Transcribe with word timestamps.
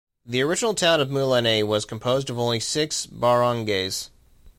The 0.25 0.41
original 0.41 0.73
town 0.73 0.99
of 0.99 1.09
Mulanay 1.09 1.61
was 1.61 1.85
composed 1.85 2.31
of 2.31 2.39
only 2.39 2.59
six 2.59 3.05
barangays. 3.05 4.09